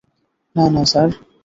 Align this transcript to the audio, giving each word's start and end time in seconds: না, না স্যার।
না, 0.55 0.63
না 0.73 0.83
স্যার। 0.85 1.09